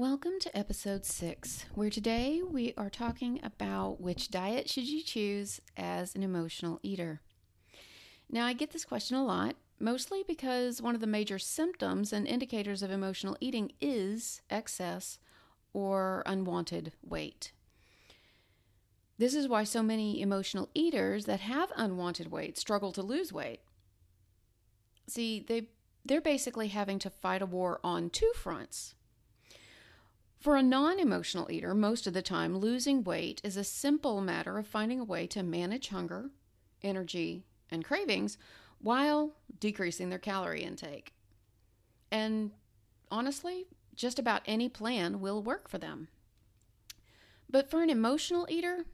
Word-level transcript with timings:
Welcome 0.00 0.38
to 0.40 0.56
episode 0.56 1.04
6, 1.04 1.66
where 1.74 1.90
today 1.90 2.40
we 2.42 2.72
are 2.78 2.88
talking 2.88 3.38
about 3.42 4.00
which 4.00 4.30
diet 4.30 4.66
should 4.66 4.88
you 4.88 5.02
choose 5.02 5.60
as 5.76 6.14
an 6.14 6.22
emotional 6.22 6.80
eater. 6.82 7.20
Now, 8.30 8.46
I 8.46 8.54
get 8.54 8.70
this 8.70 8.86
question 8.86 9.18
a 9.18 9.24
lot, 9.26 9.56
mostly 9.78 10.24
because 10.26 10.80
one 10.80 10.94
of 10.94 11.02
the 11.02 11.06
major 11.06 11.38
symptoms 11.38 12.14
and 12.14 12.26
indicators 12.26 12.82
of 12.82 12.90
emotional 12.90 13.36
eating 13.40 13.72
is 13.78 14.40
excess 14.48 15.18
or 15.74 16.22
unwanted 16.24 16.92
weight. 17.02 17.52
This 19.18 19.34
is 19.34 19.48
why 19.48 19.64
so 19.64 19.82
many 19.82 20.22
emotional 20.22 20.70
eaters 20.72 21.26
that 21.26 21.40
have 21.40 21.72
unwanted 21.76 22.30
weight 22.30 22.56
struggle 22.56 22.92
to 22.92 23.02
lose 23.02 23.34
weight. 23.34 23.60
See, 25.06 25.44
they 25.46 25.68
they're 26.06 26.22
basically 26.22 26.68
having 26.68 26.98
to 27.00 27.10
fight 27.10 27.42
a 27.42 27.46
war 27.46 27.80
on 27.84 28.08
two 28.08 28.32
fronts. 28.34 28.94
For 30.40 30.56
a 30.56 30.62
non 30.62 30.98
emotional 30.98 31.50
eater, 31.50 31.74
most 31.74 32.06
of 32.06 32.14
the 32.14 32.22
time, 32.22 32.56
losing 32.56 33.04
weight 33.04 33.42
is 33.44 33.58
a 33.58 33.64
simple 33.64 34.22
matter 34.22 34.56
of 34.56 34.66
finding 34.66 34.98
a 34.98 35.04
way 35.04 35.26
to 35.28 35.42
manage 35.42 35.88
hunger, 35.88 36.30
energy, 36.82 37.44
and 37.70 37.84
cravings 37.84 38.38
while 38.78 39.34
decreasing 39.58 40.08
their 40.08 40.18
calorie 40.18 40.62
intake. 40.62 41.12
And 42.10 42.52
honestly, 43.10 43.66
just 43.94 44.18
about 44.18 44.40
any 44.46 44.70
plan 44.70 45.20
will 45.20 45.42
work 45.42 45.68
for 45.68 45.76
them. 45.76 46.08
But 47.50 47.68
for 47.68 47.82
an 47.82 47.90
emotional 47.90 48.46
eater, 48.48 48.86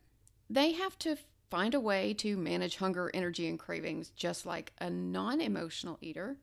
they 0.50 0.72
have 0.72 0.98
to 1.00 1.16
find 1.48 1.74
a 1.74 1.80
way 1.80 2.12
to 2.14 2.36
manage 2.36 2.78
hunger, 2.78 3.08
energy, 3.14 3.46
and 3.46 3.56
cravings 3.56 4.10
just 4.10 4.46
like 4.46 4.72
a 4.80 4.90
non 4.90 5.40
emotional 5.40 5.98
eater. 6.00 6.38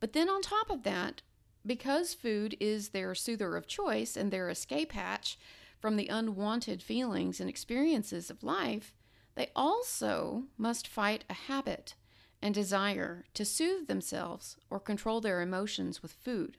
But 0.00 0.12
then 0.12 0.28
on 0.28 0.42
top 0.42 0.68
of 0.68 0.82
that, 0.82 1.22
because 1.66 2.14
food 2.14 2.56
is 2.60 2.90
their 2.90 3.14
soother 3.14 3.56
of 3.56 3.66
choice 3.66 4.16
and 4.16 4.30
their 4.30 4.48
escape 4.50 4.92
hatch 4.92 5.38
from 5.78 5.96
the 5.96 6.08
unwanted 6.08 6.82
feelings 6.82 7.40
and 7.40 7.48
experiences 7.48 8.30
of 8.30 8.42
life, 8.42 8.94
they 9.34 9.50
also 9.56 10.44
must 10.56 10.86
fight 10.86 11.24
a 11.28 11.34
habit 11.34 11.94
and 12.40 12.54
desire 12.54 13.24
to 13.34 13.44
soothe 13.44 13.86
themselves 13.86 14.56
or 14.70 14.78
control 14.78 15.20
their 15.20 15.40
emotions 15.40 16.02
with 16.02 16.12
food. 16.12 16.58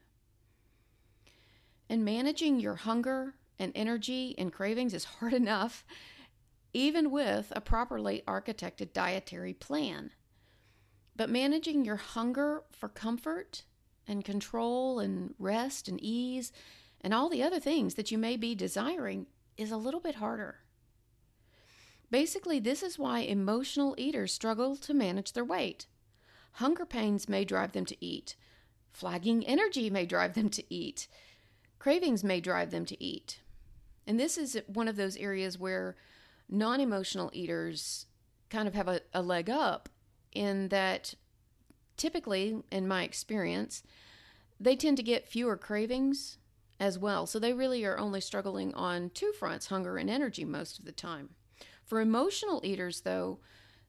And 1.88 2.04
managing 2.04 2.58
your 2.58 2.74
hunger 2.74 3.34
and 3.58 3.72
energy 3.74 4.34
and 4.36 4.52
cravings 4.52 4.92
is 4.92 5.04
hard 5.20 5.32
enough, 5.32 5.84
even 6.72 7.10
with 7.10 7.52
a 7.54 7.60
properly 7.60 8.22
architected 8.26 8.92
dietary 8.92 9.54
plan. 9.54 10.10
But 11.14 11.30
managing 11.30 11.84
your 11.84 11.96
hunger 11.96 12.64
for 12.72 12.88
comfort 12.88 13.62
and 14.06 14.24
control 14.24 14.98
and 14.98 15.34
rest 15.38 15.88
and 15.88 16.00
ease 16.00 16.52
and 17.00 17.14
all 17.14 17.28
the 17.28 17.42
other 17.42 17.60
things 17.60 17.94
that 17.94 18.10
you 18.10 18.18
may 18.18 18.36
be 18.36 18.54
desiring 18.54 19.26
is 19.56 19.70
a 19.70 19.76
little 19.76 20.00
bit 20.00 20.16
harder. 20.16 20.56
Basically, 22.10 22.60
this 22.60 22.82
is 22.82 22.98
why 22.98 23.20
emotional 23.20 23.94
eaters 23.98 24.32
struggle 24.32 24.76
to 24.76 24.94
manage 24.94 25.32
their 25.32 25.44
weight. 25.44 25.86
Hunger 26.52 26.86
pains 26.86 27.28
may 27.28 27.44
drive 27.44 27.72
them 27.72 27.84
to 27.84 28.04
eat. 28.04 28.36
Flagging 28.90 29.46
energy 29.46 29.90
may 29.90 30.06
drive 30.06 30.34
them 30.34 30.48
to 30.50 30.64
eat. 30.72 31.08
Cravings 31.78 32.24
may 32.24 32.40
drive 32.40 32.70
them 32.70 32.86
to 32.86 33.02
eat. 33.02 33.40
And 34.06 34.18
this 34.18 34.38
is 34.38 34.60
one 34.66 34.88
of 34.88 34.96
those 34.96 35.16
areas 35.16 35.58
where 35.58 35.96
non 36.48 36.80
emotional 36.80 37.30
eaters 37.32 38.06
kind 38.50 38.68
of 38.68 38.74
have 38.74 38.88
a, 38.88 39.00
a, 39.12 39.20
leg 39.20 39.50
up 39.50 39.88
in 40.32 40.68
that 40.68 41.14
typically, 41.96 42.62
in 42.70 42.86
my 42.86 43.02
experience, 43.02 43.82
they 44.58 44.76
tend 44.76 44.96
to 44.96 45.02
get 45.02 45.28
fewer 45.28 45.56
cravings 45.56 46.38
as 46.78 46.98
well. 46.98 47.26
So 47.26 47.38
they 47.38 47.52
really 47.52 47.84
are 47.84 47.98
only 47.98 48.20
struggling 48.20 48.74
on 48.74 49.10
two 49.10 49.32
fronts 49.32 49.66
hunger 49.66 49.96
and 49.96 50.10
energy 50.10 50.44
most 50.44 50.78
of 50.78 50.84
the 50.84 50.92
time. 50.92 51.30
For 51.84 52.00
emotional 52.00 52.60
eaters, 52.64 53.02
though, 53.02 53.38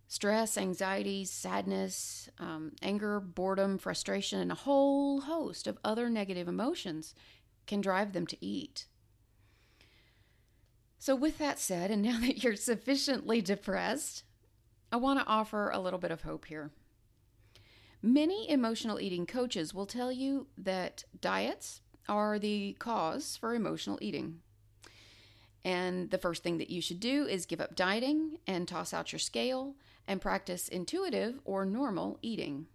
stress, 0.07 0.57
anxiety, 0.57 1.25
sadness, 1.25 2.29
um, 2.39 2.73
anger, 2.81 3.19
boredom, 3.19 3.77
frustration, 3.77 4.39
and 4.39 4.51
a 4.51 4.55
whole 4.55 5.21
host 5.21 5.67
of 5.67 5.77
other 5.83 6.09
negative 6.09 6.47
emotions 6.47 7.13
can 7.65 7.81
drive 7.81 8.13
them 8.13 8.27
to 8.27 8.45
eat. 8.45 8.85
So, 10.99 11.15
with 11.15 11.37
that 11.37 11.59
said, 11.59 11.91
and 11.91 12.01
now 12.01 12.19
that 12.21 12.43
you're 12.43 12.55
sufficiently 12.55 13.41
depressed, 13.41 14.23
I 14.91 14.97
want 14.97 15.19
to 15.19 15.25
offer 15.25 15.69
a 15.69 15.79
little 15.79 15.99
bit 15.99 16.11
of 16.11 16.21
hope 16.21 16.45
here. 16.45 16.71
Many 18.01 18.49
emotional 18.49 18.99
eating 18.99 19.25
coaches 19.25 19.73
will 19.73 19.85
tell 19.85 20.11
you 20.11 20.47
that 20.57 21.03
diets 21.19 21.81
are 22.07 22.39
the 22.39 22.73
cause 22.79 23.35
for 23.35 23.53
emotional 23.53 23.97
eating. 24.01 24.39
And 25.65 26.11
the 26.11 26.17
first 26.17 26.43
thing 26.43 26.59
that 26.59 26.69
you 26.69 26.81
should 26.81 26.99
do 26.99 27.25
is 27.25 27.45
give 27.45 27.59
up 27.59 27.75
dieting 27.75 28.37
and 28.47 28.67
toss 28.67 28.93
out 28.93 29.11
your 29.11 29.19
scale 29.19 29.75
and 30.07 30.21
practice 30.21 30.67
intuitive 30.69 31.39
or 31.43 31.65
normal 31.65 32.19
eating. 32.21 32.67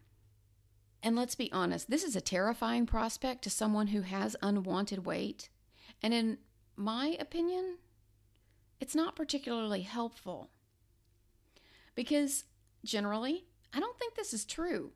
And 1.03 1.17
let's 1.17 1.35
be 1.35 1.51
honest, 1.53 1.89
this 1.89 2.05
is 2.05 2.15
a 2.15 2.21
terrifying 2.21 2.87
prospect 2.87 3.43
to 3.43 3.51
someone 3.51 3.89
who 3.89 4.03
has 4.03 4.37
unwanted 4.43 5.07
weight. 5.07 5.49
And 6.03 6.13
in 6.13 6.39
my 6.77 7.17
opinion, 7.19 7.79
it's 8.81 8.95
not 8.95 9.17
particularly 9.17 9.83
helpful. 9.83 10.51
Because 11.95 12.45
generally, 12.85 13.47
I 13.73 13.81
don't 13.81 13.99
think 13.99 14.15
this 14.15 14.35
is 14.35 14.45
true. 14.45 14.93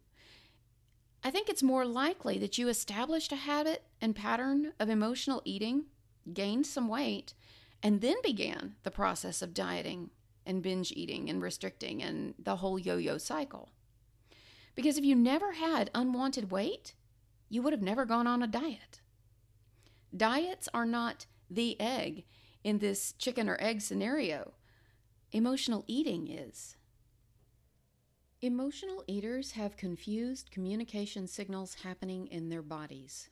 I 1.26 1.30
think 1.32 1.48
it's 1.48 1.60
more 1.60 1.84
likely 1.84 2.38
that 2.38 2.56
you 2.56 2.68
established 2.68 3.32
a 3.32 3.34
habit 3.36 3.82
and 4.00 4.14
pattern 4.14 4.74
of 4.78 4.88
emotional 4.88 5.42
eating, 5.44 5.86
gained 6.32 6.66
some 6.66 6.86
weight, 6.86 7.34
and 7.82 8.00
then 8.00 8.14
began 8.22 8.76
the 8.84 8.92
process 8.92 9.42
of 9.42 9.52
dieting 9.52 10.10
and 10.46 10.62
binge 10.62 10.92
eating 10.92 11.28
and 11.28 11.42
restricting 11.42 12.00
and 12.00 12.34
the 12.38 12.54
whole 12.54 12.78
yo 12.78 12.96
yo 12.96 13.18
cycle. 13.18 13.70
Because 14.76 14.98
if 14.98 15.04
you 15.04 15.16
never 15.16 15.54
had 15.54 15.90
unwanted 15.96 16.52
weight, 16.52 16.94
you 17.48 17.60
would 17.60 17.72
have 17.72 17.82
never 17.82 18.04
gone 18.04 18.28
on 18.28 18.40
a 18.40 18.46
diet. 18.46 19.00
Diets 20.16 20.68
are 20.72 20.86
not 20.86 21.26
the 21.50 21.76
egg 21.80 22.22
in 22.62 22.78
this 22.78 23.14
chicken 23.14 23.48
or 23.48 23.56
egg 23.60 23.80
scenario. 23.80 24.54
Emotional 25.32 25.82
eating 25.88 26.28
is. 26.28 26.76
Emotional 28.42 29.02
eaters 29.06 29.52
have 29.52 29.78
confused 29.78 30.50
communication 30.50 31.26
signals 31.26 31.76
happening 31.82 32.26
in 32.26 32.50
their 32.50 32.60
bodies. 32.60 33.30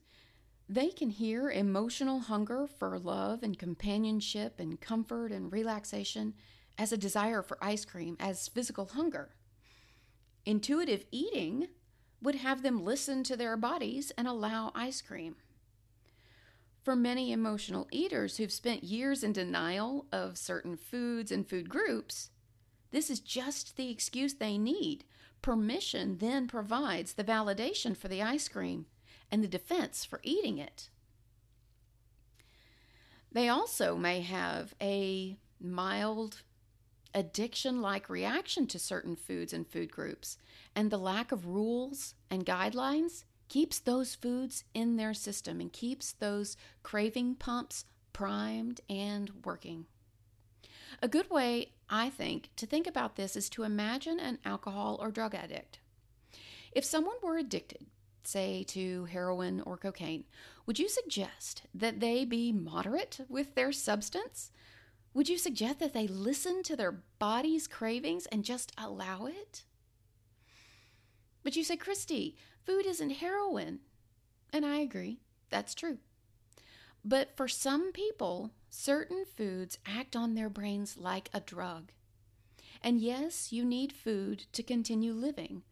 They 0.66 0.88
can 0.88 1.10
hear 1.10 1.50
emotional 1.50 2.20
hunger 2.20 2.66
for 2.66 2.98
love 2.98 3.43
and 3.43 3.59
companionship 3.59 4.59
and 4.59 4.81
comfort 4.81 5.31
and 5.31 5.53
relaxation 5.53 6.32
as 6.78 6.91
a 6.91 6.97
desire 6.97 7.43
for 7.43 7.59
ice 7.60 7.84
cream, 7.84 8.16
as 8.19 8.48
physical 8.48 8.87
hunger. 8.87 9.37
Intuitive 10.47 11.04
eating 11.10 11.69
would 12.23 12.37
have 12.37 12.62
them 12.62 12.82
listen 12.82 13.23
to 13.25 13.37
their 13.37 13.58
bodies 13.58 14.11
and 14.17 14.26
allow 14.26 14.73
ice 14.75 15.02
cream. 15.02 15.37
For 16.82 16.96
many 16.96 17.31
emotional 17.31 17.88
eaters 17.93 18.38
who've 18.38 18.50
spent 18.50 18.84
years 18.84 19.23
in 19.23 19.34
denial 19.34 20.06
of 20.11 20.38
certain 20.38 20.79
foods 20.79 21.31
and 21.31 21.46
food 21.46 21.69
groups, 21.69 22.31
this 22.94 23.11
is 23.11 23.20
just 23.20 23.76
the 23.76 23.91
excuse 23.91 24.35
they 24.35 24.56
need. 24.56 25.05
Permission 25.43 26.19
then 26.19 26.46
provides 26.46 27.14
the 27.14 27.25
validation 27.25 27.96
for 27.96 28.08
the 28.08 28.23
ice 28.23 28.49
cream 28.49 28.87
and 29.31 29.43
the 29.43 29.49
defense 29.49 30.05
for 30.05 30.20
eating 30.23 30.58
it. 30.58 30.88
They 33.32 33.49
also 33.49 33.96
may 33.96 34.20
have 34.20 34.75
a 34.81 35.37
mild 35.61 36.43
addiction 37.12 37.82
like 37.82 38.08
reaction 38.08 38.67
to 38.69 38.79
certain 38.79 39.17
foods 39.17 39.52
and 39.52 39.67
food 39.67 39.91
groups, 39.91 40.38
and 40.75 40.91
the 40.91 40.99
lack 40.99 41.32
of 41.32 41.46
rules 41.46 42.14
and 42.31 42.46
guidelines 42.46 43.25
keeps 43.49 43.81
those 43.81 44.14
foods 44.14 44.64
in 44.73 44.96
their 44.96 45.14
system 45.14 45.61
and 45.61 45.73
keeps 45.73 46.12
those 46.12 46.56
craving 46.82 47.35
pumps 47.35 47.85
primed 48.12 48.81
and 48.88 49.31
working. 49.44 49.87
A 51.02 51.08
good 51.08 51.29
way, 51.31 51.74
I 51.88 52.10
think, 52.10 52.50
to 52.56 52.66
think 52.66 52.86
about 52.86 53.16
this 53.16 53.36
is 53.36 53.48
to 53.50 53.62
imagine 53.62 54.19
an 54.19 54.38
alcohol 54.44 54.98
or 55.00 55.10
drug 55.10 55.34
addict. 55.34 55.78
If 56.72 56.84
someone 56.84 57.16
were 57.22 57.36
addicted 57.36 57.86
say 58.26 58.64
to 58.64 59.04
heroin 59.06 59.60
or 59.60 59.76
cocaine, 59.76 60.25
would 60.66 60.78
you 60.78 60.88
suggest 60.88 61.62
that 61.75 62.00
they 62.00 62.25
be 62.25 62.52
moderate 62.52 63.20
with 63.28 63.54
their 63.54 63.72
substance? 63.72 64.50
Would 65.12 65.28
you 65.28 65.38
suggest 65.38 65.78
that 65.78 65.92
they 65.92 66.06
listen 66.06 66.62
to 66.64 66.76
their 66.76 67.02
body's 67.19 67.66
cravings 67.66 68.26
and 68.26 68.44
just 68.44 68.72
allow 68.76 69.26
it? 69.26 69.64
But 71.42 71.56
you 71.56 71.62
say, 71.62 71.76
Christy, 71.76 72.36
food 72.64 72.86
isn't 72.86 73.10
heroin. 73.10 73.81
And 74.52 74.64
I 74.64 74.78
agree, 74.78 75.20
that's 75.50 75.75
true. 75.75 75.98
But 77.05 77.37
for 77.37 77.49
some 77.49 77.93
people, 77.93 78.53
certain 78.71 79.25
foods 79.27 79.79
act 79.85 80.17
on 80.17 80.35
their 80.35 80.49
brains 80.49 80.97
like 80.97 81.29
a 81.35 81.41
drug. 81.41 81.93
And 82.83 83.01
yes, 83.01 83.53
you 83.53 83.65
need 83.65 83.93
food 83.93 84.47
to 84.53 84.62
continue 84.62 85.12
living. 85.12 85.62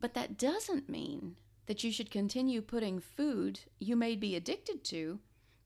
But 0.00 0.14
that 0.14 0.38
doesn't 0.38 0.88
mean 0.88 1.36
that 1.66 1.84
you 1.84 1.92
should 1.92 2.10
continue 2.10 2.60
putting 2.62 2.98
food 2.98 3.60
you 3.78 3.94
may 3.94 4.16
be 4.16 4.34
addicted 4.34 4.84
to 4.84 5.20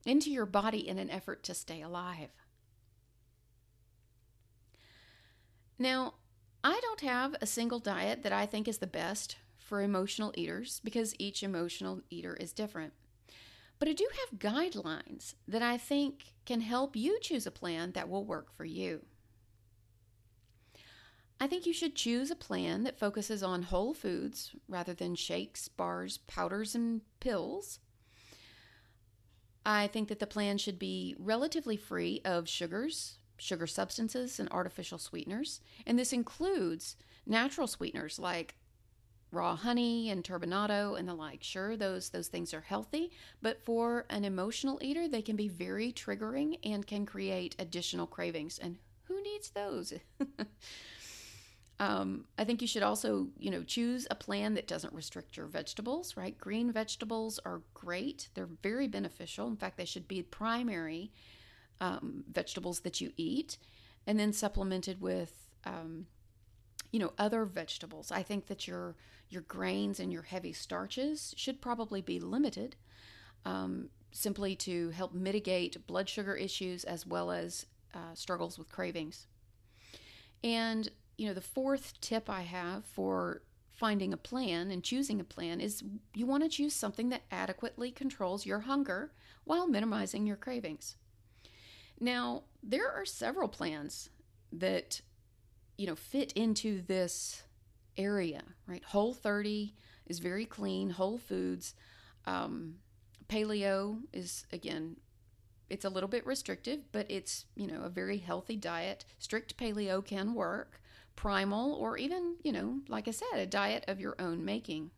into 0.05 0.31
your 0.31 0.47
body 0.47 0.87
in 0.87 0.99
an 0.99 1.11
effort 1.11 1.43
to 1.45 1.55
stay 1.55 1.81
alive. 1.81 2.31
Now, 5.79 6.15
I 6.63 6.79
don't 6.81 7.01
have 7.01 7.35
a 7.41 7.47
single 7.47 7.79
diet 7.79 8.23
that 8.23 8.33
I 8.33 8.47
think 8.47 8.67
is 8.67 8.79
the 8.79 8.87
best 8.87 9.37
for 9.59 9.83
emotional 9.83 10.33
eaters 10.37 10.81
because 10.83 11.15
each 11.19 11.43
emotional 11.43 12.03
eater 12.11 12.35
is 12.35 12.53
different. 12.53 12.93
But 13.78 13.88
I 13.88 13.93
do 13.93 14.08
have 14.20 14.38
guidelines 14.38 15.34
that 15.46 15.62
I 15.62 15.76
think 15.76 16.34
can 16.44 16.62
help 16.62 16.96
you 16.96 17.19
choose 17.20 17.46
a 17.46 17.50
plan 17.50 17.93
that 17.93 18.08
will 18.08 18.25
work 18.25 18.50
for 18.56 18.64
you. 18.64 19.02
I 21.38 21.46
think 21.46 21.67
you 21.67 21.75
should 21.75 21.94
choose 21.94 22.31
a 22.31 22.37
plan 22.37 22.84
that 22.84 22.99
focuses 22.99 23.43
on 23.43 23.64
whole 23.64 23.93
foods 23.93 24.52
rather 24.69 24.94
than 24.94 25.14
shakes, 25.14 25.69
bars, 25.69 26.19
powders, 26.26 26.75
and 26.75 27.02
pills. 27.20 27.78
I 29.67 29.88
think 29.88 30.08
that 30.08 30.20
the 30.20 30.26
plan 30.26 30.56
should 30.56 30.79
be 30.79 31.14
relatively 31.19 31.76
free 31.76 32.22
of 32.25 32.49
sugars, 32.49 33.19
sugar 33.37 33.67
substances, 33.67 34.40
and 34.40 34.49
artificial 34.50 34.96
sweeteners. 34.96 35.61
And 35.87 35.99
this 35.99 36.12
includes 36.12 36.96
natural 37.26 37.67
sweeteners 37.67 38.19
like 38.19 38.55
raw 39.32 39.56
honey 39.56 40.11
and 40.11 40.25
turbinado 40.25 40.99
and 40.99 41.08
the 41.08 41.14
like. 41.14 41.43
Sure, 41.43 41.76
those 41.76 42.11
those 42.11 42.28
things 42.28 42.55
are 42.55 42.61
healthy, 42.61 43.11
but 43.43 43.64
for 43.64 44.06
an 44.11 44.25
emotional 44.25 44.78
eater, 44.82 45.08
they 45.08 45.23
can 45.23 45.37
be 45.37 45.49
very 45.49 45.93
triggering 45.93 46.58
and 46.64 46.87
can 46.87 47.06
create 47.06 47.56
additional 47.58 48.06
cravings. 48.06 48.58
And 48.58 48.78
who 49.05 49.23
needs 49.23 49.50
those? 49.50 49.93
Um, 51.78 52.25
I 52.38 52.44
think 52.44 52.62
you 52.62 52.69
should 52.69 52.82
also, 52.82 53.28
you 53.38 53.50
know, 53.50 53.62
choose 53.62 54.06
a 54.11 54.14
plan 54.14 54.55
that 54.55 54.67
doesn't 54.67 54.94
restrict 54.94 55.37
your 55.37 55.46
vegetables, 55.46 56.17
right? 56.17 56.37
Green 56.38 56.72
vegetables 56.72 57.38
are 57.44 57.61
great. 57.75 58.31
They're 58.34 58.49
very 58.62 58.88
beneficial. 58.88 59.46
In 59.46 59.56
fact, 59.56 59.76
they 59.76 59.84
should 59.84 60.08
be 60.08 60.22
primary 60.22 61.12
um, 61.81 62.25
vegetables 62.32 62.81
that 62.81 63.00
you 63.00 63.12
eat 63.17 63.58
and 64.06 64.19
then 64.19 64.32
supplemented 64.32 65.00
with, 65.02 65.50
um, 65.64 66.06
you 66.96 67.00
know, 67.00 67.12
other 67.19 67.44
vegetables. 67.44 68.10
I 68.10 68.22
think 68.22 68.46
that 68.46 68.66
your 68.66 68.96
your 69.28 69.43
grains 69.43 70.00
and 70.00 70.10
your 70.10 70.22
heavy 70.22 70.54
starches 70.54 71.34
should 71.37 71.60
probably 71.60 72.00
be 72.00 72.19
limited 72.19 72.75
um, 73.44 73.90
simply 74.12 74.56
to 74.56 74.88
help 74.90 75.12
mitigate 75.12 75.87
blood 75.87 76.08
sugar 76.08 76.34
issues 76.34 76.84
as 76.84 77.04
well 77.04 77.31
as 77.31 77.66
uh, 77.93 78.14
struggles 78.14 78.58
with 78.58 78.72
cravings. 78.72 79.26
And 80.43 80.88
you 81.19 81.28
know, 81.28 81.34
the 81.34 81.43
fourth 81.43 82.00
tip 82.00 82.31
I 82.31 82.43
have 82.43 82.87
for 82.87 83.43
finding 83.75 84.14
a 84.14 84.16
plan 84.16 84.70
and 84.70 84.82
choosing 84.82 85.20
a 85.20 85.25
plan 85.25 85.60
is 85.60 85.84
you 86.14 86.25
want 86.25 86.44
to 86.44 86.48
choose 86.48 86.72
something 86.72 87.10
that 87.10 87.25
adequately 87.31 87.90
controls 87.90 88.46
your 88.46 88.60
hunger 88.60 89.12
while 89.44 89.69
minimizing 89.69 90.26
your 90.26 90.37
cravings. 90.37 90.96
Now, 92.00 92.44
there 92.62 92.90
are 92.90 93.04
several 93.04 93.48
plans 93.48 94.08
that 94.50 95.02
you 95.76 95.87
know 95.87 95.96
fit 95.96 96.32
into 96.32 96.82
this 96.82 97.43
area, 97.96 98.43
right? 98.67 98.84
Whole 98.84 99.14
30 99.14 99.75
is 100.06 100.19
very 100.19 100.44
clean, 100.44 100.90
whole 100.90 101.19
foods. 101.19 101.75
Um, 102.26 102.76
paleo 103.28 104.00
is 104.12 104.46
again 104.52 104.96
it's 105.69 105.84
a 105.84 105.90
little 105.90 106.08
bit 106.08 106.26
restrictive, 106.26 106.81
but 106.93 107.11
it's, 107.11 107.46
you 107.56 107.67
know, 107.67 107.82
a 107.82 107.88
very 107.88 108.19
healthy 108.19 108.56
diet. 108.56 109.05
Strict 109.19 109.56
paleo 109.56 110.05
can 110.05 110.34
work 110.34 110.81
primal, 111.17 111.75
or 111.75 111.96
even, 111.96 112.37
you 112.43 112.52
know, 112.52 112.81
like 112.88 113.08
I 113.08 113.11
said, 113.11 113.38
a 113.38 113.46
diet 113.46 113.84
of 113.88 114.00
your 114.00 114.14
own 114.19 114.44
making. 114.44 114.90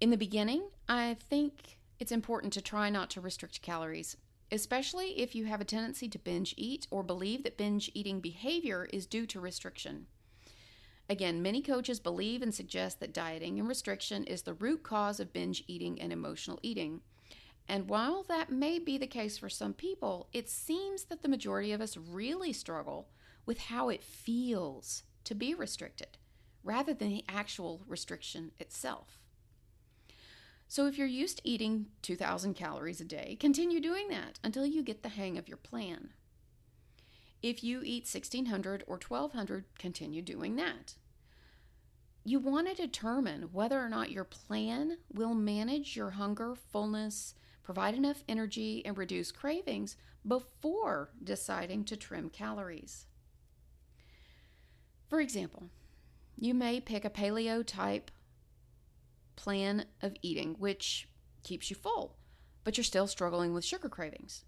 In 0.00 0.10
the 0.10 0.16
beginning, 0.16 0.68
I 0.88 1.16
think 1.28 1.78
it's 2.00 2.12
important 2.12 2.52
to 2.54 2.62
try 2.62 2.88
not 2.90 3.10
to 3.10 3.20
restrict 3.20 3.62
calories, 3.62 4.16
especially 4.50 5.18
if 5.20 5.34
you 5.34 5.44
have 5.44 5.60
a 5.60 5.64
tendency 5.64 6.08
to 6.08 6.18
binge 6.18 6.54
eat 6.56 6.86
or 6.90 7.02
believe 7.02 7.42
that 7.44 7.56
binge 7.56 7.90
eating 7.94 8.20
behavior 8.20 8.88
is 8.92 9.06
due 9.06 9.26
to 9.26 9.40
restriction. 9.40 10.06
Again, 11.10 11.40
many 11.40 11.62
coaches 11.62 12.00
believe 12.00 12.42
and 12.42 12.54
suggest 12.54 13.00
that 13.00 13.14
dieting 13.14 13.58
and 13.58 13.68
restriction 13.68 14.24
is 14.24 14.42
the 14.42 14.54
root 14.54 14.82
cause 14.82 15.20
of 15.20 15.32
binge 15.32 15.64
eating 15.66 16.00
and 16.00 16.12
emotional 16.12 16.60
eating. 16.62 17.00
And 17.66 17.88
while 17.88 18.22
that 18.24 18.50
may 18.50 18.78
be 18.78 18.98
the 18.98 19.06
case 19.06 19.38
for 19.38 19.48
some 19.48 19.74
people, 19.74 20.28
it 20.32 20.48
seems 20.48 21.04
that 21.04 21.22
the 21.22 21.28
majority 21.28 21.72
of 21.72 21.80
us 21.80 21.96
really 21.96 22.52
struggle 22.52 23.08
with 23.46 23.58
how 23.58 23.88
it 23.88 24.02
feels 24.02 25.02
to 25.24 25.34
be 25.34 25.54
restricted 25.54 26.18
rather 26.62 26.92
than 26.92 27.08
the 27.08 27.24
actual 27.28 27.82
restriction 27.86 28.52
itself. 28.58 29.18
So, 30.70 30.86
if 30.86 30.98
you're 30.98 31.06
used 31.06 31.38
to 31.38 31.48
eating 31.48 31.86
2,000 32.02 32.52
calories 32.52 33.00
a 33.00 33.04
day, 33.04 33.38
continue 33.40 33.80
doing 33.80 34.08
that 34.08 34.38
until 34.44 34.66
you 34.66 34.82
get 34.82 35.02
the 35.02 35.08
hang 35.08 35.38
of 35.38 35.48
your 35.48 35.56
plan. 35.56 36.10
If 37.42 37.64
you 37.64 37.80
eat 37.82 38.04
1,600 38.04 38.84
or 38.86 38.98
1,200, 38.98 39.64
continue 39.78 40.20
doing 40.20 40.56
that. 40.56 40.96
You 42.22 42.38
want 42.38 42.68
to 42.68 42.74
determine 42.74 43.48
whether 43.52 43.80
or 43.80 43.88
not 43.88 44.10
your 44.10 44.24
plan 44.24 44.98
will 45.10 45.32
manage 45.32 45.96
your 45.96 46.10
hunger, 46.10 46.54
fullness, 46.54 47.34
provide 47.62 47.94
enough 47.94 48.22
energy, 48.28 48.84
and 48.84 48.98
reduce 48.98 49.32
cravings 49.32 49.96
before 50.26 51.10
deciding 51.24 51.84
to 51.84 51.96
trim 51.96 52.28
calories. 52.28 53.06
For 55.08 55.20
example, 55.20 55.70
you 56.36 56.52
may 56.52 56.80
pick 56.80 57.06
a 57.06 57.10
paleo 57.10 57.64
type 57.66 58.10
plan 59.38 59.84
of 60.02 60.16
eating, 60.20 60.56
which 60.58 61.08
keeps 61.44 61.70
you 61.70 61.76
full, 61.76 62.16
but 62.64 62.76
you're 62.76 62.84
still 62.84 63.06
struggling 63.06 63.54
with 63.54 63.64
sugar 63.64 63.88
cravings. 63.88 64.44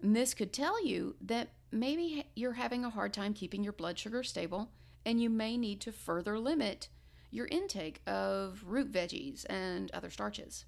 And 0.00 0.14
this 0.14 0.34
could 0.34 0.52
tell 0.52 0.84
you 0.84 1.16
that 1.20 1.50
maybe 1.72 2.24
you're 2.36 2.52
having 2.52 2.84
a 2.84 2.90
hard 2.90 3.12
time 3.12 3.34
keeping 3.34 3.64
your 3.64 3.72
blood 3.72 3.98
sugar 3.98 4.22
stable, 4.22 4.70
and 5.04 5.20
you 5.20 5.28
may 5.28 5.56
need 5.56 5.80
to 5.80 5.92
further 5.92 6.38
limit 6.38 6.88
your 7.32 7.48
intake 7.48 8.00
of 8.06 8.62
root 8.64 8.92
veggies 8.92 9.44
and 9.50 9.90
other 9.90 10.10
starches. 10.10 10.64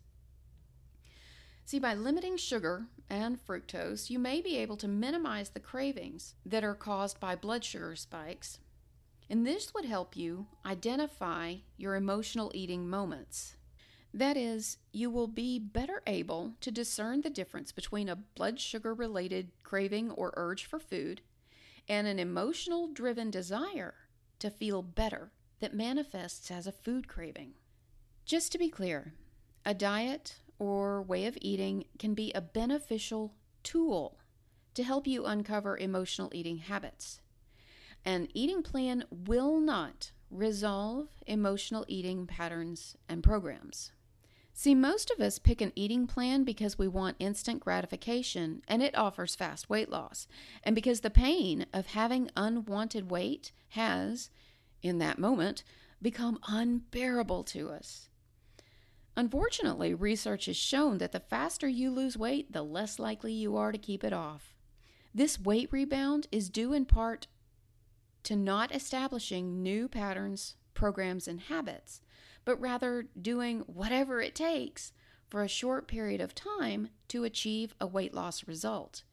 See, 1.64 1.78
by 1.78 1.94
limiting 1.94 2.36
sugar 2.36 2.86
and 3.08 3.38
fructose, 3.38 4.10
you 4.10 4.18
may 4.18 4.40
be 4.40 4.56
able 4.56 4.76
to 4.78 4.88
minimize 4.88 5.50
the 5.50 5.60
cravings 5.60 6.34
that 6.44 6.64
are 6.64 6.74
caused 6.74 7.20
by 7.20 7.36
blood 7.36 7.64
sugar 7.64 7.94
spikes 7.94 8.58
and 9.28 9.46
this 9.46 9.74
would 9.74 9.84
help 9.84 10.16
you 10.16 10.46
identify 10.64 11.56
your 11.76 11.96
emotional 11.96 12.52
eating 12.54 12.88
moments. 12.88 13.56
That 14.14 14.36
is, 14.36 14.78
you 14.92 15.10
will 15.10 15.26
be 15.26 15.58
better 15.58 16.02
able 16.06 16.54
to 16.60 16.70
discern 16.70 17.20
the 17.20 17.30
difference 17.30 17.72
between 17.72 18.08
a 18.08 18.16
blood 18.16 18.60
sugar 18.60 18.94
related 18.94 19.50
craving 19.62 20.10
or 20.12 20.32
urge 20.36 20.64
for 20.64 20.78
food 20.78 21.20
and 21.88 22.06
an 22.06 22.18
emotional 22.18 22.88
driven 22.88 23.30
desire 23.30 23.94
to 24.38 24.50
feel 24.50 24.82
better 24.82 25.32
that 25.60 25.74
manifests 25.74 26.50
as 26.50 26.66
a 26.66 26.72
food 26.72 27.08
craving. 27.08 27.54
Just 28.24 28.52
to 28.52 28.58
be 28.58 28.68
clear, 28.68 29.14
a 29.64 29.74
diet 29.74 30.36
or 30.58 31.02
way 31.02 31.26
of 31.26 31.38
eating 31.40 31.84
can 31.98 32.14
be 32.14 32.32
a 32.32 32.40
beneficial 32.40 33.34
tool 33.62 34.18
to 34.74 34.82
help 34.82 35.06
you 35.06 35.24
uncover 35.24 35.76
emotional 35.76 36.30
eating 36.32 36.58
habits. 36.58 37.20
An 38.06 38.28
eating 38.34 38.62
plan 38.62 39.02
will 39.10 39.58
not 39.58 40.12
resolve 40.30 41.08
emotional 41.26 41.84
eating 41.88 42.24
patterns 42.24 42.96
and 43.08 43.20
programs. 43.20 43.90
See, 44.54 44.76
most 44.76 45.10
of 45.10 45.20
us 45.20 45.40
pick 45.40 45.60
an 45.60 45.72
eating 45.74 46.06
plan 46.06 46.44
because 46.44 46.78
we 46.78 46.86
want 46.86 47.16
instant 47.18 47.58
gratification 47.58 48.62
and 48.68 48.80
it 48.80 48.96
offers 48.96 49.34
fast 49.34 49.68
weight 49.68 49.88
loss, 49.90 50.28
and 50.62 50.72
because 50.72 51.00
the 51.00 51.10
pain 51.10 51.66
of 51.72 51.86
having 51.86 52.30
unwanted 52.36 53.10
weight 53.10 53.50
has, 53.70 54.30
in 54.82 54.98
that 54.98 55.18
moment, 55.18 55.64
become 56.00 56.38
unbearable 56.46 57.42
to 57.42 57.70
us. 57.70 58.08
Unfortunately, 59.16 59.94
research 59.94 60.46
has 60.46 60.56
shown 60.56 60.98
that 60.98 61.10
the 61.10 61.18
faster 61.18 61.66
you 61.66 61.90
lose 61.90 62.16
weight, 62.16 62.52
the 62.52 62.62
less 62.62 63.00
likely 63.00 63.32
you 63.32 63.56
are 63.56 63.72
to 63.72 63.78
keep 63.78 64.04
it 64.04 64.12
off. 64.12 64.54
This 65.12 65.40
weight 65.40 65.72
rebound 65.72 66.28
is 66.30 66.48
due 66.48 66.72
in 66.72 66.84
part 66.84 67.26
to 68.26 68.34
not 68.34 68.74
establishing 68.74 69.62
new 69.62 69.86
patterns 69.86 70.56
programs 70.74 71.28
and 71.28 71.42
habits, 71.42 72.00
but 72.44 72.60
rather 72.60 73.06
doing 73.20 73.60
whatever 73.60 74.20
it 74.20 74.34
takes 74.34 74.92
for 75.28 75.44
a 75.44 75.48
short 75.48 75.86
period 75.86 76.20
of 76.20 76.34
time 76.34 76.88
to 77.06 77.22
achieve 77.22 77.72
a 77.80 77.86
weight 77.86 78.12
loss 78.12 78.48
result. 78.48 79.04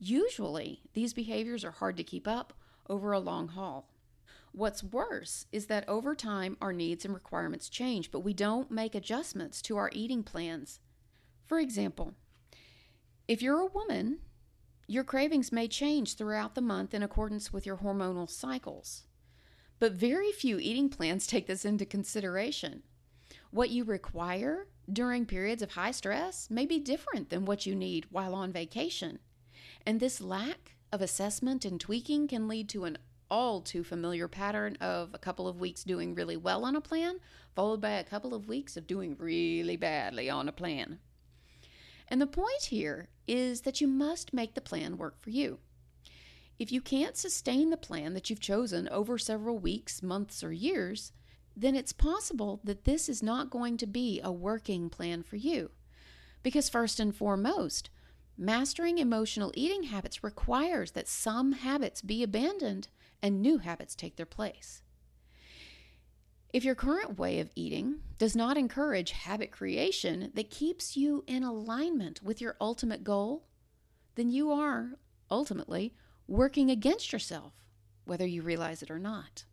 Usually, 0.00 0.82
these 0.94 1.14
behaviors 1.14 1.64
are 1.64 1.70
hard 1.70 1.96
to 1.96 2.02
keep 2.02 2.26
up 2.26 2.54
over 2.88 3.12
a 3.12 3.20
long 3.20 3.48
haul. 3.48 3.88
What's 4.50 4.82
worse 4.82 5.46
is 5.52 5.66
that 5.66 5.88
over 5.88 6.16
time 6.16 6.56
our 6.60 6.72
needs 6.72 7.04
and 7.04 7.14
requirements 7.14 7.68
change, 7.68 8.10
but 8.10 8.20
we 8.20 8.34
don't 8.34 8.70
make 8.70 8.96
adjustments 8.96 9.62
to 9.62 9.76
our 9.76 9.90
eating 9.92 10.24
plans. 10.24 10.80
For 11.46 11.60
example, 11.60 12.14
if 13.28 13.42
you're 13.42 13.60
a 13.60 13.66
woman, 13.66 14.18
your 14.86 15.04
cravings 15.04 15.50
may 15.50 15.66
change 15.66 16.14
throughout 16.14 16.54
the 16.54 16.60
month 16.60 16.94
in 16.94 17.02
accordance 17.02 17.52
with 17.52 17.66
your 17.66 17.78
hormonal 17.78 18.30
cycles. 18.30 19.04
But 19.78 19.92
very 19.92 20.32
few 20.32 20.58
eating 20.58 20.88
plans 20.88 21.26
take 21.28 21.46
this 21.46 21.64
into 21.64 21.84
consideration. 21.84 22.82
What 23.50 23.70
you 23.70 23.84
require 23.84 24.68
during 24.92 25.26
periods 25.26 25.62
of 25.62 25.72
high 25.72 25.90
stress 25.90 26.48
may 26.50 26.66
be 26.66 26.78
different 26.78 27.30
than 27.30 27.44
what 27.44 27.66
you 27.66 27.74
need 27.74 28.06
while 28.10 28.34
on 28.34 28.52
vacation. 28.52 29.18
And 29.84 29.98
this 29.98 30.20
lack 30.20 30.76
of 30.92 31.02
assessment 31.02 31.64
and 31.64 31.80
tweaking 31.80 32.28
can 32.28 32.48
lead 32.48 32.68
to 32.70 32.84
an 32.84 32.98
all 33.28 33.60
too 33.60 33.82
familiar 33.82 34.28
pattern 34.28 34.76
of 34.80 35.12
a 35.12 35.18
couple 35.18 35.48
of 35.48 35.58
weeks 35.58 35.82
doing 35.82 36.14
really 36.14 36.36
well 36.36 36.64
on 36.64 36.76
a 36.76 36.80
plan, 36.80 37.18
followed 37.56 37.80
by 37.80 37.90
a 37.90 38.04
couple 38.04 38.34
of 38.34 38.48
weeks 38.48 38.76
of 38.76 38.86
doing 38.86 39.16
really 39.18 39.76
badly 39.76 40.30
on 40.30 40.48
a 40.48 40.52
plan. 40.52 41.00
And 42.08 42.20
the 42.20 42.26
point 42.26 42.66
here 42.68 43.08
is 43.26 43.62
that 43.62 43.80
you 43.80 43.86
must 43.86 44.32
make 44.32 44.54
the 44.54 44.60
plan 44.60 44.96
work 44.96 45.20
for 45.20 45.30
you. 45.30 45.58
If 46.58 46.72
you 46.72 46.80
can't 46.80 47.16
sustain 47.16 47.70
the 47.70 47.76
plan 47.76 48.14
that 48.14 48.30
you've 48.30 48.40
chosen 48.40 48.88
over 48.88 49.18
several 49.18 49.58
weeks, 49.58 50.02
months, 50.02 50.42
or 50.42 50.52
years, 50.52 51.12
then 51.54 51.74
it's 51.74 51.92
possible 51.92 52.60
that 52.64 52.84
this 52.84 53.08
is 53.08 53.22
not 53.22 53.50
going 53.50 53.76
to 53.78 53.86
be 53.86 54.20
a 54.22 54.32
working 54.32 54.88
plan 54.88 55.22
for 55.22 55.36
you. 55.36 55.70
Because, 56.42 56.68
first 56.68 57.00
and 57.00 57.14
foremost, 57.14 57.90
mastering 58.38 58.98
emotional 58.98 59.52
eating 59.54 59.84
habits 59.84 60.22
requires 60.22 60.92
that 60.92 61.08
some 61.08 61.52
habits 61.52 62.02
be 62.02 62.22
abandoned 62.22 62.88
and 63.22 63.40
new 63.40 63.58
habits 63.58 63.94
take 63.94 64.16
their 64.16 64.26
place. 64.26 64.82
If 66.56 66.64
your 66.64 66.74
current 66.74 67.18
way 67.18 67.40
of 67.40 67.50
eating 67.54 67.96
does 68.16 68.34
not 68.34 68.56
encourage 68.56 69.10
habit 69.10 69.50
creation 69.50 70.30
that 70.32 70.48
keeps 70.48 70.96
you 70.96 71.22
in 71.26 71.42
alignment 71.42 72.22
with 72.22 72.40
your 72.40 72.56
ultimate 72.62 73.04
goal, 73.04 73.44
then 74.14 74.30
you 74.30 74.50
are 74.50 74.92
ultimately 75.30 75.92
working 76.26 76.70
against 76.70 77.12
yourself, 77.12 77.52
whether 78.06 78.24
you 78.24 78.40
realize 78.40 78.82
it 78.82 78.90
or 78.90 78.98
not. 78.98 79.44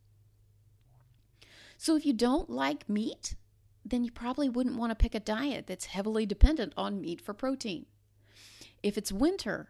So 1.77 1.97
if 1.97 2.05
you 2.05 2.13
don't 2.13 2.49
like 2.49 2.87
meat, 2.87 3.35
then 3.83 4.05
you 4.05 4.11
probably 4.13 4.47
wouldn't 4.47 4.77
want 4.77 4.91
to 4.91 4.95
pick 4.95 5.13
a 5.13 5.19
diet 5.19 5.67
that's 5.67 5.87
heavily 5.87 6.25
dependent 6.25 6.71
on 6.77 7.01
meat 7.01 7.19
for 7.19 7.33
protein. 7.33 7.85
If 8.81 8.97
it's 8.97 9.11
winter, 9.11 9.67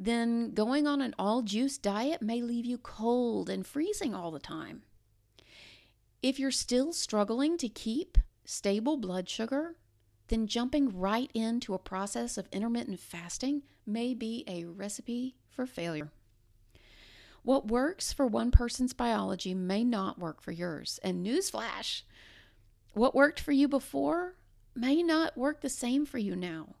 then 0.00 0.54
going 0.54 0.86
on 0.86 1.02
an 1.02 1.14
all 1.18 1.42
juice 1.42 1.76
diet 1.76 2.22
may 2.22 2.40
leave 2.40 2.64
you 2.64 2.78
cold 2.78 3.50
and 3.50 3.66
freezing 3.66 4.14
all 4.14 4.30
the 4.30 4.38
time. 4.38 4.80
If 6.22 6.38
you're 6.40 6.50
still 6.50 6.92
struggling 6.92 7.56
to 7.58 7.68
keep 7.68 8.18
stable 8.44 8.96
blood 8.96 9.28
sugar, 9.28 9.76
then 10.28 10.46
jumping 10.46 10.98
right 10.98 11.30
into 11.32 11.74
a 11.74 11.78
process 11.78 12.36
of 12.36 12.48
intermittent 12.50 12.98
fasting 12.98 13.62
may 13.86 14.14
be 14.14 14.44
a 14.46 14.64
recipe 14.64 15.36
for 15.48 15.64
failure. 15.64 16.10
What 17.42 17.68
works 17.68 18.12
for 18.12 18.26
one 18.26 18.50
person's 18.50 18.92
biology 18.92 19.54
may 19.54 19.84
not 19.84 20.18
work 20.18 20.42
for 20.42 20.50
yours. 20.50 20.98
And 21.02 21.24
newsflash, 21.24 22.02
what 22.94 23.14
worked 23.14 23.38
for 23.38 23.52
you 23.52 23.68
before 23.68 24.34
may 24.74 25.02
not 25.02 25.36
work 25.36 25.60
the 25.60 25.70
same 25.70 26.04
for 26.04 26.18
you 26.18 26.34
now. 26.34 26.74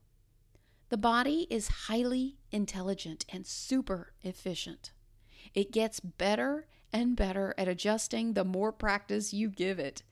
The 0.88 0.96
body 0.96 1.46
is 1.48 1.68
highly 1.68 2.38
intelligent 2.50 3.24
and 3.28 3.46
super 3.46 4.12
efficient. 4.22 4.92
It 5.54 5.72
gets 5.72 6.00
better 6.00 6.66
and 6.92 7.16
better 7.16 7.54
at 7.58 7.68
adjusting 7.68 8.32
the 8.32 8.44
more 8.44 8.72
practice 8.72 9.32
you 9.32 9.48
give 9.48 9.78
it. 9.78 10.02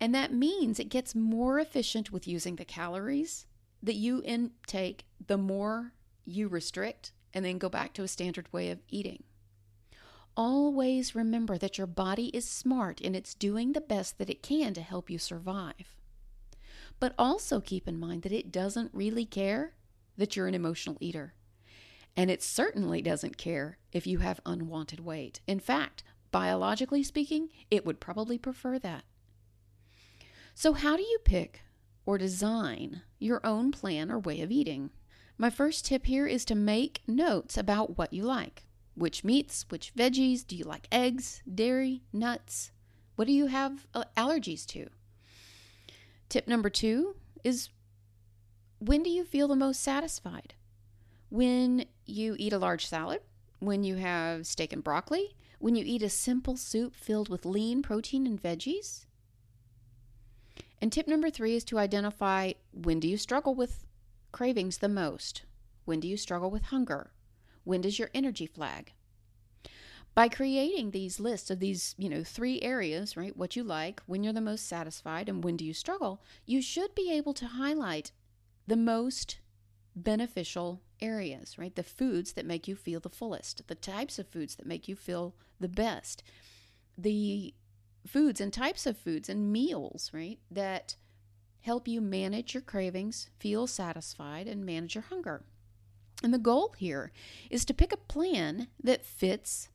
And 0.00 0.14
that 0.14 0.32
means 0.32 0.78
it 0.78 0.88
gets 0.88 1.14
more 1.14 1.58
efficient 1.58 2.12
with 2.12 2.28
using 2.28 2.56
the 2.56 2.64
calories 2.64 3.46
that 3.82 3.94
you 3.94 4.22
intake 4.24 5.04
the 5.26 5.38
more 5.38 5.92
you 6.24 6.48
restrict 6.48 7.12
and 7.32 7.44
then 7.44 7.58
go 7.58 7.68
back 7.68 7.92
to 7.94 8.02
a 8.02 8.08
standard 8.08 8.52
way 8.52 8.70
of 8.70 8.80
eating. 8.88 9.22
Always 10.36 11.14
remember 11.14 11.58
that 11.58 11.78
your 11.78 11.86
body 11.86 12.26
is 12.28 12.48
smart 12.48 13.00
and 13.00 13.14
it's 13.14 13.34
doing 13.34 13.72
the 13.72 13.80
best 13.80 14.18
that 14.18 14.30
it 14.30 14.42
can 14.42 14.74
to 14.74 14.80
help 14.80 15.08
you 15.08 15.18
survive. 15.18 15.94
But 16.98 17.14
also 17.18 17.60
keep 17.60 17.86
in 17.86 17.98
mind 17.98 18.22
that 18.22 18.32
it 18.32 18.50
doesn't 18.50 18.90
really 18.92 19.24
care 19.24 19.74
that 20.16 20.34
you're 20.34 20.46
an 20.46 20.54
emotional 20.54 20.96
eater. 21.00 21.34
And 22.16 22.30
it 22.30 22.42
certainly 22.42 23.02
doesn't 23.02 23.36
care 23.36 23.78
if 23.92 24.06
you 24.06 24.18
have 24.18 24.40
unwanted 24.46 25.00
weight. 25.00 25.40
In 25.46 25.58
fact, 25.58 26.04
biologically 26.30 27.02
speaking, 27.02 27.48
it 27.70 27.84
would 27.84 28.00
probably 28.00 28.38
prefer 28.38 28.78
that. 28.78 29.04
So, 30.54 30.72
how 30.72 30.96
do 30.96 31.02
you 31.02 31.18
pick 31.24 31.62
or 32.06 32.18
design 32.18 33.02
your 33.18 33.44
own 33.44 33.72
plan 33.72 34.10
or 34.10 34.18
way 34.18 34.40
of 34.40 34.52
eating? 34.52 34.90
My 35.36 35.50
first 35.50 35.86
tip 35.86 36.06
here 36.06 36.28
is 36.28 36.44
to 36.44 36.54
make 36.54 37.02
notes 37.08 37.56
about 37.56 37.98
what 37.98 38.12
you 38.12 38.22
like. 38.22 38.66
Which 38.94 39.24
meats, 39.24 39.66
which 39.68 39.92
veggies? 39.96 40.46
Do 40.46 40.54
you 40.54 40.64
like 40.64 40.86
eggs, 40.92 41.42
dairy, 41.52 42.02
nuts? 42.12 42.70
What 43.16 43.26
do 43.26 43.32
you 43.32 43.46
have 43.46 43.86
uh, 43.92 44.04
allergies 44.16 44.64
to? 44.66 44.88
Tip 46.28 46.46
number 46.46 46.70
two 46.70 47.16
is 47.42 47.70
when 48.78 49.02
do 49.02 49.10
you 49.10 49.24
feel 49.24 49.48
the 49.48 49.56
most 49.56 49.82
satisfied? 49.82 50.54
When 51.34 51.86
you 52.06 52.36
eat 52.38 52.52
a 52.52 52.58
large 52.58 52.86
salad, 52.86 53.20
when 53.58 53.82
you 53.82 53.96
have 53.96 54.46
steak 54.46 54.72
and 54.72 54.84
broccoli, 54.84 55.34
when 55.58 55.74
you 55.74 55.84
eat 55.84 56.00
a 56.00 56.08
simple 56.08 56.56
soup 56.56 56.94
filled 56.94 57.28
with 57.28 57.44
lean 57.44 57.82
protein 57.82 58.24
and 58.24 58.40
veggies. 58.40 59.06
And 60.80 60.92
tip 60.92 61.08
number 61.08 61.30
three 61.30 61.56
is 61.56 61.64
to 61.64 61.78
identify 61.80 62.52
when 62.70 63.00
do 63.00 63.08
you 63.08 63.16
struggle 63.16 63.52
with 63.52 63.84
cravings 64.30 64.78
the 64.78 64.88
most? 64.88 65.42
When 65.86 65.98
do 65.98 66.06
you 66.06 66.16
struggle 66.16 66.52
with 66.52 66.66
hunger? 66.66 67.10
When 67.64 67.80
does 67.80 67.98
your 67.98 68.10
energy 68.14 68.46
flag? 68.46 68.92
By 70.14 70.28
creating 70.28 70.92
these 70.92 71.18
lists 71.18 71.50
of 71.50 71.58
these, 71.58 71.96
you 71.98 72.08
know, 72.08 72.22
three 72.22 72.62
areas, 72.62 73.16
right? 73.16 73.36
What 73.36 73.56
you 73.56 73.64
like, 73.64 74.00
when 74.06 74.22
you're 74.22 74.32
the 74.32 74.40
most 74.40 74.68
satisfied, 74.68 75.28
and 75.28 75.42
when 75.42 75.56
do 75.56 75.64
you 75.64 75.74
struggle, 75.74 76.22
you 76.46 76.62
should 76.62 76.94
be 76.94 77.10
able 77.10 77.34
to 77.34 77.46
highlight 77.46 78.12
the 78.68 78.76
most 78.76 79.38
beneficial 79.96 80.80
areas, 81.00 81.58
right? 81.58 81.74
The 81.74 81.82
foods 81.82 82.32
that 82.32 82.46
make 82.46 82.66
you 82.66 82.76
feel 82.76 83.00
the 83.00 83.08
fullest, 83.08 83.66
the 83.68 83.74
types 83.74 84.18
of 84.18 84.28
foods 84.28 84.56
that 84.56 84.66
make 84.66 84.88
you 84.88 84.96
feel 84.96 85.34
the 85.60 85.68
best, 85.68 86.22
the 86.96 87.54
foods 88.06 88.40
and 88.40 88.52
types 88.52 88.86
of 88.86 88.98
foods 88.98 89.28
and 89.28 89.52
meals, 89.52 90.10
right? 90.12 90.38
That 90.50 90.96
help 91.62 91.88
you 91.88 92.00
manage 92.00 92.54
your 92.54 92.62
cravings, 92.62 93.30
feel 93.38 93.66
satisfied, 93.66 94.46
and 94.46 94.66
manage 94.66 94.94
your 94.94 95.04
hunger. 95.04 95.44
And 96.22 96.32
the 96.32 96.38
goal 96.38 96.74
here 96.78 97.12
is 97.50 97.64
to 97.66 97.74
pick 97.74 97.92
a 97.92 97.96
plan 97.96 98.68
that 98.82 99.04
fits 99.04 99.68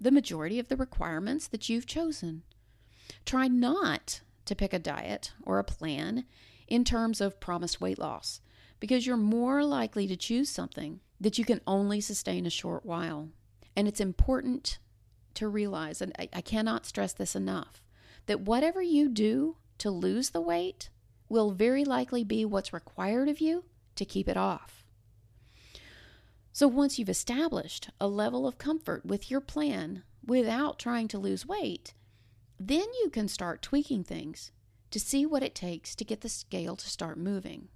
the 0.00 0.10
majority 0.10 0.58
of 0.58 0.68
the 0.68 0.76
requirements 0.76 1.48
that 1.48 1.68
you've 1.68 1.86
chosen. 1.86 2.42
Try 3.24 3.48
not 3.48 4.20
to 4.44 4.54
pick 4.54 4.72
a 4.72 4.78
diet 4.78 5.32
or 5.42 5.58
a 5.58 5.64
plan 5.64 6.24
in 6.66 6.84
terms 6.84 7.20
of 7.20 7.40
promised 7.40 7.80
weight 7.80 7.98
loss 7.98 8.40
because 8.80 9.06
you're 9.06 9.16
more 9.16 9.64
likely 9.64 10.06
to 10.06 10.16
choose 10.16 10.48
something 10.48 11.00
that 11.20 11.38
you 11.38 11.44
can 11.44 11.60
only 11.66 12.00
sustain 12.00 12.46
a 12.46 12.50
short 12.50 12.84
while. 12.84 13.28
And 13.76 13.88
it's 13.88 14.00
important 14.00 14.78
to 15.34 15.48
realize, 15.48 16.00
and 16.00 16.12
I, 16.18 16.28
I 16.32 16.40
cannot 16.40 16.86
stress 16.86 17.12
this 17.12 17.36
enough, 17.36 17.82
that 18.26 18.40
whatever 18.40 18.82
you 18.82 19.08
do 19.08 19.56
to 19.78 19.90
lose 19.90 20.30
the 20.30 20.40
weight 20.40 20.90
will 21.28 21.52
very 21.52 21.84
likely 21.84 22.24
be 22.24 22.44
what's 22.44 22.72
required 22.72 23.28
of 23.28 23.40
you 23.40 23.64
to 23.96 24.04
keep 24.04 24.28
it 24.28 24.36
off. 24.36 24.84
So 26.52 26.66
once 26.66 26.98
you've 26.98 27.08
established 27.08 27.90
a 28.00 28.08
level 28.08 28.46
of 28.46 28.58
comfort 28.58 29.06
with 29.06 29.30
your 29.30 29.40
plan 29.40 30.02
without 30.26 30.78
trying 30.78 31.06
to 31.08 31.18
lose 31.18 31.46
weight, 31.46 31.94
then 32.58 32.86
you 33.02 33.10
can 33.10 33.28
start 33.28 33.62
tweaking 33.62 34.02
things 34.02 34.50
to 34.90 34.98
see 34.98 35.24
what 35.24 35.42
it 35.42 35.54
takes 35.54 35.94
to 35.94 36.04
get 36.04 36.22
the 36.22 36.28
scale 36.28 36.74
to 36.74 36.88
start 36.88 37.16
moving. 37.18 37.68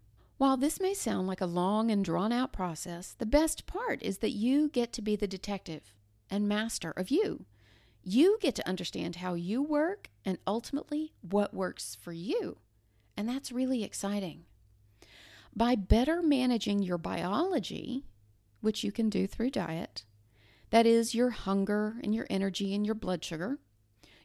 While 0.43 0.57
this 0.57 0.81
may 0.81 0.93
sound 0.93 1.29
like 1.29 1.41
a 1.41 1.47
long 1.47 1.93
and 1.93 2.05
drawn 2.05 2.33
out 2.33 2.53
process, 2.53 3.15
the 3.17 3.25
best 3.25 3.65
part 3.65 4.03
is 4.03 4.19
that 4.19 4.33
you 4.33 4.69
get 4.69 4.93
to 4.95 5.01
be 5.01 5.15
the 5.15 5.29
detective 5.29 5.95
and 6.29 6.49
master 6.49 6.91
of 6.91 7.13
you. 7.13 7.45
You 8.03 8.39
get 8.41 8.57
to 8.57 8.69
understand 8.69 9.15
how 9.15 9.35
you 9.35 9.63
work 9.63 10.11
and 10.25 10.39
ultimately 10.45 11.13
what 11.21 11.55
works 11.55 11.95
for 11.95 12.13
you. 12.13 12.57
And 13.17 13.29
that's 13.29 13.53
really 13.53 13.85
exciting. 13.85 14.47
By 15.55 15.77
better 15.77 16.25
managing 16.25 16.83
your 16.83 16.99
biology, 16.99 18.03
which 18.61 18.83
you 18.83 18.91
can 18.91 19.09
do 19.09 19.29
through 19.29 19.51
diet, 19.51 20.05
that 20.71 20.87
is, 20.87 21.15
your 21.15 21.31
hunger 21.31 21.99
and 22.03 22.13
your 22.13 22.27
energy 22.29 22.75
and 22.75 22.85
your 22.85 22.97
blood 22.97 23.25
sugar, 23.25 23.61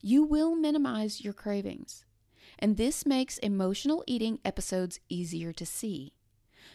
you 0.02 0.24
will 0.24 0.56
minimize 0.56 1.22
your 1.22 1.34
cravings. 1.34 2.06
And 2.60 2.78
this 2.78 3.06
makes 3.06 3.38
emotional 3.38 4.04
eating 4.08 4.40
episodes 4.44 5.00
easier 5.10 5.54
to 5.54 5.66
see. 5.66 6.14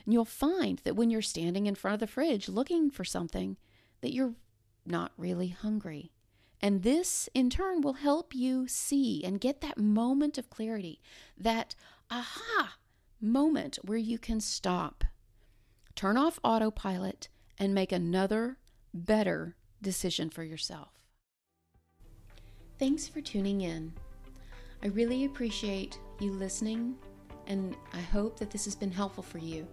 And 0.04 0.12
you'll 0.12 0.24
find 0.24 0.80
that 0.84 0.96
when 0.96 1.10
you're 1.10 1.22
standing 1.22 1.66
in 1.66 1.74
front 1.74 1.94
of 1.94 2.00
the 2.00 2.06
fridge 2.06 2.48
looking 2.48 2.90
for 2.90 3.04
something, 3.04 3.56
that 4.00 4.12
you're 4.12 4.34
not 4.86 5.12
really 5.16 5.48
hungry. 5.48 6.12
And 6.60 6.82
this, 6.82 7.28
in 7.34 7.50
turn, 7.50 7.80
will 7.80 7.94
help 7.94 8.34
you 8.34 8.68
see 8.68 9.24
and 9.24 9.40
get 9.40 9.60
that 9.60 9.78
moment 9.78 10.38
of 10.38 10.50
clarity, 10.50 11.00
that 11.36 11.74
aha 12.10 12.76
moment 13.20 13.78
where 13.84 13.98
you 13.98 14.18
can 14.18 14.40
stop, 14.40 15.04
turn 15.94 16.16
off 16.16 16.38
autopilot, 16.44 17.28
and 17.58 17.74
make 17.74 17.92
another, 17.92 18.58
better 18.94 19.56
decision 19.80 20.30
for 20.30 20.42
yourself. 20.42 20.90
Thanks 22.78 23.06
for 23.08 23.20
tuning 23.20 23.60
in. 23.60 23.92
I 24.82 24.86
really 24.88 25.26
appreciate 25.26 25.98
you 26.18 26.32
listening, 26.32 26.96
and 27.46 27.76
I 27.92 28.00
hope 28.00 28.38
that 28.38 28.50
this 28.50 28.64
has 28.64 28.74
been 28.74 28.90
helpful 28.90 29.22
for 29.22 29.38
you. 29.38 29.68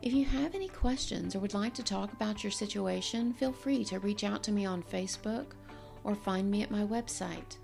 If 0.00 0.12
you 0.12 0.24
have 0.24 0.54
any 0.54 0.68
questions 0.68 1.36
or 1.36 1.40
would 1.40 1.54
like 1.54 1.74
to 1.74 1.82
talk 1.82 2.12
about 2.12 2.42
your 2.42 2.50
situation, 2.50 3.34
feel 3.34 3.52
free 3.52 3.84
to 3.84 4.00
reach 4.00 4.24
out 4.24 4.42
to 4.44 4.52
me 4.52 4.64
on 4.66 4.82
Facebook 4.82 5.52
or 6.02 6.14
find 6.14 6.50
me 6.50 6.62
at 6.62 6.70
my 6.70 6.82
website, 6.82 7.58